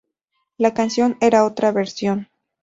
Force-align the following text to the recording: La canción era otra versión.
La 0.57 0.73
canción 0.73 1.15
era 1.21 1.45
otra 1.45 1.71
versión. 1.71 2.27